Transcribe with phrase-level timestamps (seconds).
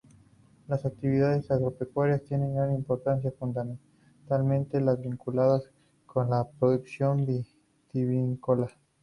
[0.67, 5.69] Las actividades agropecuarias tienen gran importancia, fundamentalmente las vinculadas
[6.07, 8.69] con la producción vitivinícola.